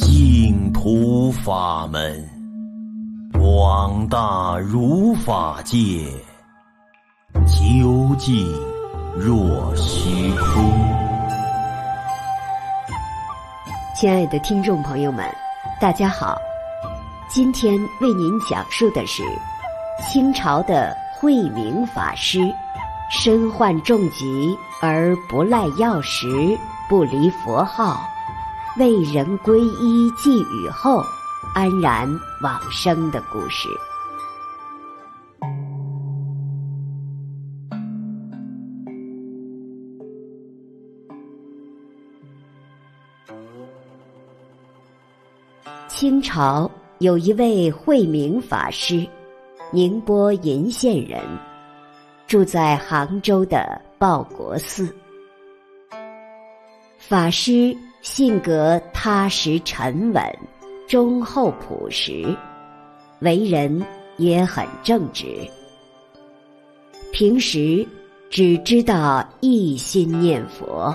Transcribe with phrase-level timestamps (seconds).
[0.00, 2.28] 净土法门，
[3.32, 6.04] 广大如法界，
[7.46, 8.44] 究竟
[9.16, 10.64] 若虚空。
[13.94, 15.24] 亲爱的听众朋友们，
[15.80, 16.36] 大家好，
[17.28, 19.22] 今天为您讲述的是
[20.10, 22.40] 清朝的慧明法师，
[23.12, 26.58] 身患重疾而不赖药石，
[26.88, 28.00] 不离佛号。
[28.76, 31.00] 为人皈依寄语后，
[31.54, 32.08] 安然
[32.42, 33.68] 往生的故事。
[45.86, 46.68] 清朝
[46.98, 49.06] 有一位慧明法师，
[49.70, 51.22] 宁波鄞县人，
[52.26, 54.92] 住在杭州的报国寺。
[56.98, 57.72] 法师。
[58.04, 60.22] 性格踏实沉稳，
[60.86, 62.36] 忠厚朴实，
[63.20, 63.82] 为人
[64.18, 65.24] 也很正直。
[67.12, 67.84] 平时
[68.28, 70.94] 只知道一心念佛，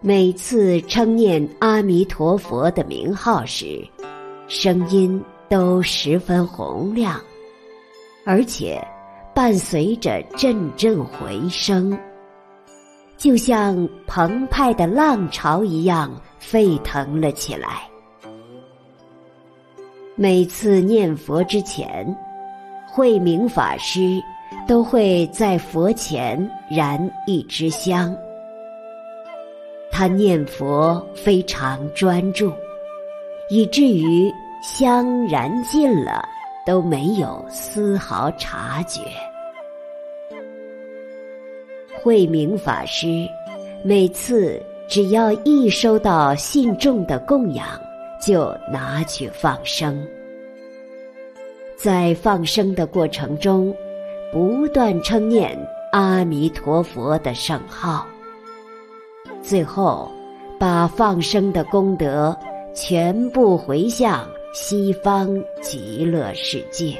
[0.00, 3.86] 每次称念阿弥陀佛的名号时，
[4.48, 7.20] 声音都十分洪亮，
[8.26, 8.84] 而且
[9.32, 11.96] 伴随着阵阵回声。
[13.22, 17.88] 就像澎湃的浪潮一样沸腾了起来。
[20.16, 22.04] 每次念佛之前，
[22.84, 24.20] 慧明法师
[24.66, 26.36] 都会在佛前
[26.68, 28.12] 燃一支香。
[29.92, 32.52] 他念佛非常专注，
[33.50, 34.34] 以至于
[34.64, 36.28] 香燃尽了
[36.66, 39.00] 都没有丝毫察觉。
[42.02, 43.06] 慧明法师
[43.84, 47.64] 每次只要一收到信众的供养，
[48.20, 50.04] 就拿去放生。
[51.76, 53.72] 在放生的过程中，
[54.32, 55.56] 不断称念
[55.92, 58.04] 阿弥陀佛的圣号，
[59.40, 60.10] 最后
[60.58, 62.36] 把放生的功德
[62.74, 66.96] 全部回向西方极乐世界。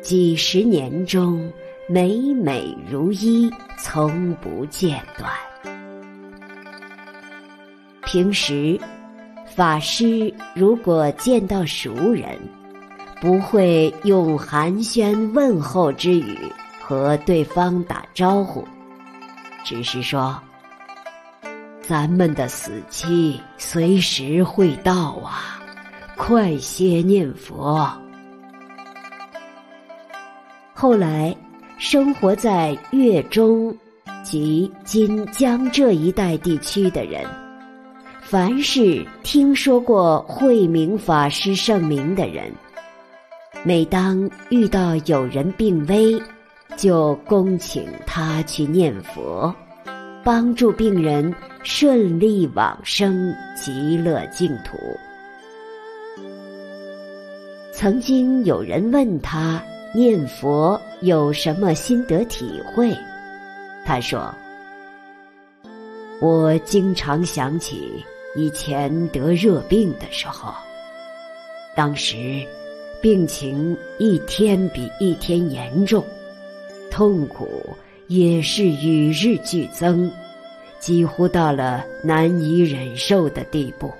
[0.00, 1.52] 几十年中，
[1.88, 5.30] 美美如一，从不间断。
[8.04, 8.78] 平时，
[9.54, 12.38] 法师如果见到熟人，
[13.20, 16.38] 不会用寒暄问候之语
[16.80, 18.66] 和对方打招呼，
[19.64, 20.40] 只是说
[21.82, 25.60] ：“咱们的死期随时会到啊，
[26.16, 27.90] 快些念佛。”
[30.72, 31.36] 后来。
[31.84, 33.76] 生活在粤中
[34.22, 37.26] 及今江浙一带地区的人，
[38.20, 42.52] 凡是听说过慧明法师圣名的人，
[43.64, 46.22] 每当遇到有人病危，
[46.76, 49.52] 就恭请他去念佛，
[50.22, 54.78] 帮助病人顺利往生极乐净土。
[57.72, 59.60] 曾经有人问他。
[59.94, 62.96] 念佛有什么心得体会？
[63.84, 64.32] 他说
[66.22, 68.04] ：“我经常想起
[68.36, 70.54] 以前得热病的时候，
[71.76, 72.46] 当时
[73.00, 76.04] 病情一天比一天严重，
[76.90, 77.48] 痛苦
[78.06, 80.10] 也是与日俱增，
[80.78, 83.92] 几乎到了难以忍受的地步。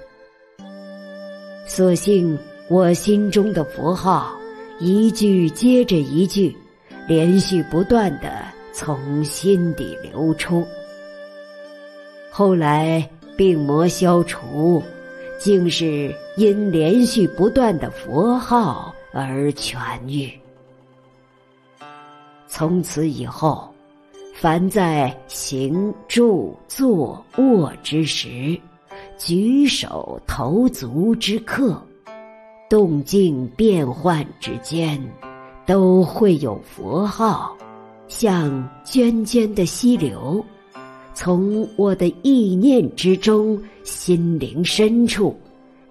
[1.67, 2.39] 所幸
[2.69, 4.39] 我心中的佛号。”
[4.81, 6.57] 一句接着一句，
[7.07, 10.67] 连续不断地从心底流出。
[12.31, 14.83] 后来病魔消除，
[15.39, 20.33] 竟是因连续不断的佛号而痊愈。
[22.47, 23.73] 从此以后，
[24.35, 28.59] 凡在行、住、坐、卧之时，
[29.19, 31.81] 举手投足之刻。
[32.69, 34.99] 动静变幻之间，
[35.65, 37.57] 都会有佛号，
[38.09, 38.51] 像
[38.85, 40.45] 涓涓的溪流，
[41.15, 45.39] 从我的意念之中，心灵深处，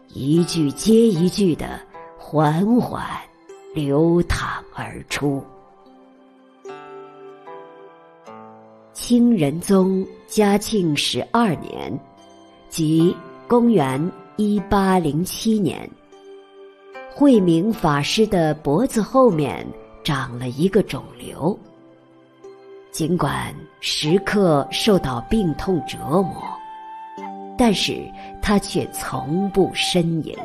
[0.09, 1.79] 一句接一句的
[2.17, 3.05] 缓缓
[3.73, 5.41] 流淌而出。
[8.93, 11.97] 清仁宗嘉庆十二年，
[12.69, 13.15] 即
[13.47, 15.89] 公元一八零七年。
[17.13, 19.65] 慧明法师的脖子后面
[20.03, 21.57] 长了一个肿瘤，
[22.91, 26.41] 尽管时刻受到病痛折磨，
[27.57, 28.01] 但是
[28.41, 30.35] 他却从不呻吟。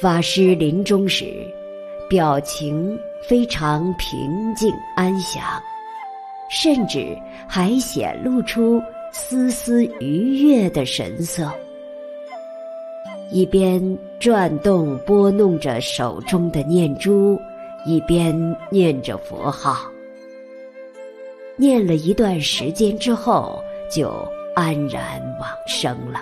[0.00, 1.24] 法师临终时，
[2.08, 2.96] 表情
[3.26, 5.42] 非常平静安详，
[6.50, 7.16] 甚至
[7.48, 8.80] 还显露出
[9.10, 11.50] 丝丝愉悦的神色，
[13.30, 17.38] 一边转动拨弄着手中的念珠，
[17.84, 18.34] 一边
[18.70, 19.90] 念着佛号。
[21.56, 24.12] 念了一段时间之后，就
[24.54, 26.20] 安然往生了。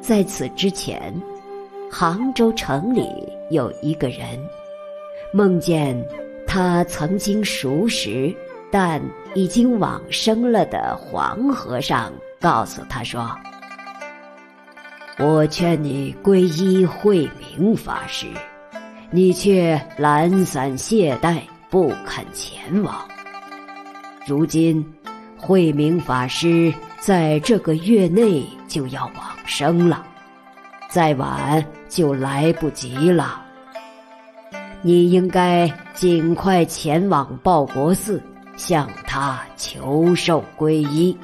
[0.00, 1.14] 在此之前，
[1.90, 3.06] 杭州城里
[3.50, 4.26] 有一个人，
[5.32, 5.94] 梦见
[6.46, 8.34] 他曾经熟识
[8.70, 9.02] 但
[9.34, 13.30] 已经往生了的黄和尚，告诉他说
[15.18, 18.26] ：“我劝你皈依慧明法师，
[19.10, 23.06] 你却懒散懈怠。”不肯前往。
[24.26, 24.82] 如今，
[25.36, 30.02] 慧明法师在这个月内就要往生了，
[30.88, 33.44] 再晚就来不及了。
[34.80, 38.22] 你应该尽快前往报国寺，
[38.56, 41.14] 向他求受皈依。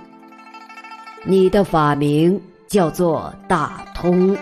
[1.25, 2.39] 你的法名
[2.75, 4.37] 叫做大通，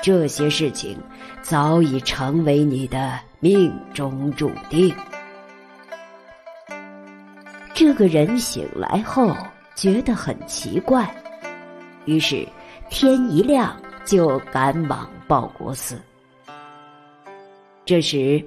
[0.00, 0.96] 这些事情
[1.42, 3.20] 早已成为你的。
[3.42, 4.94] 命中注定。
[7.74, 9.34] 这个人醒来后
[9.74, 11.14] 觉得很奇怪，
[12.04, 12.46] 于是
[12.90, 13.74] 天一亮
[14.06, 16.00] 就赶往报国寺。
[17.86, 18.42] 这时，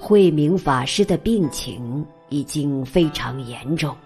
[0.00, 3.96] 慧明法师的病情已经非常严重，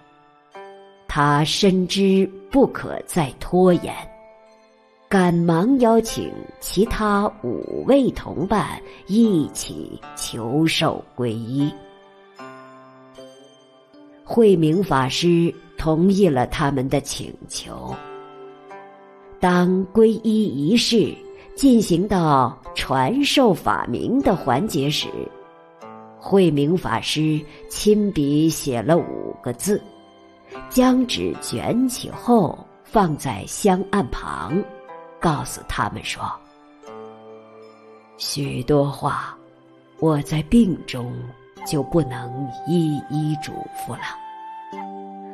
[1.17, 3.91] 他深知不可再拖延。
[5.09, 11.73] 赶忙邀请其他五位同伴一起求受皈依。
[14.23, 17.95] 慧明法师同意了他们的请求。
[19.39, 21.11] 当皈依仪式
[21.55, 25.07] 进行到传授法名的环节时，
[26.19, 29.81] 慧明法师亲笔写了五个字，
[30.69, 34.61] 将纸卷起后放在香案旁。
[35.19, 36.23] 告诉他们说
[38.17, 39.35] ：“许多话，
[39.99, 41.11] 我在病中
[41.65, 44.01] 就不能一一嘱咐了。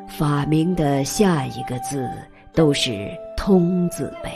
[0.07, 2.09] 法名的下一个字
[2.53, 4.31] 都是‘通’字辈，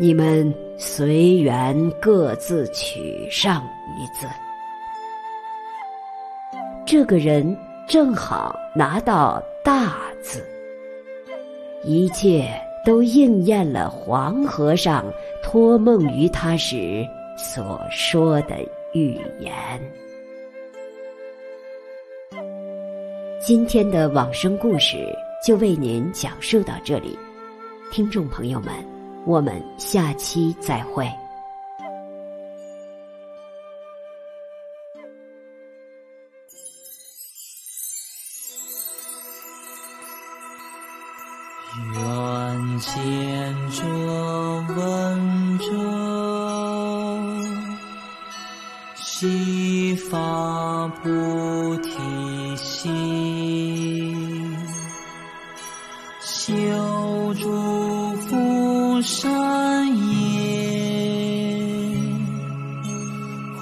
[0.00, 3.62] 你们随缘各自取上
[3.96, 4.26] 一字。
[6.84, 7.56] 这个人
[7.86, 10.44] 正好拿到‘大’字，
[11.82, 12.48] 一切。”
[12.84, 15.10] 都应验了黄和尚
[15.42, 17.02] 托梦于他时
[17.34, 18.56] 所说的
[18.92, 19.50] 预言。
[23.40, 24.98] 今天的往生故事
[25.42, 27.18] 就为您讲述到这里，
[27.90, 28.74] 听众朋友们，
[29.24, 31.10] 我们下期再会。
[41.76, 42.92] 愿见
[43.72, 43.84] 者
[44.76, 45.64] 闻者，
[48.94, 52.94] 悉发菩提心，
[56.20, 56.62] 修
[57.34, 60.44] 诸福善业，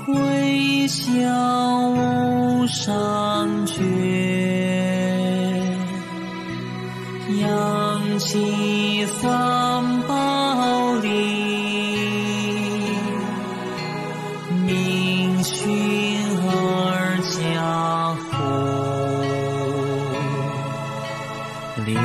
[0.04, 1.00] 回向
[1.94, 2.94] 无上
[15.42, 18.30] 寻尔家父，
[21.84, 21.98] 令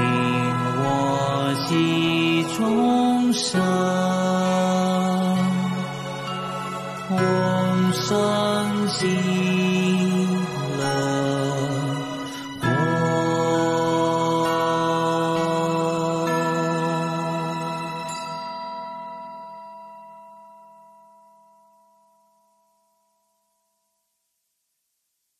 [0.80, 3.62] 我记终生
[7.08, 7.18] 同
[7.94, 9.87] 生极。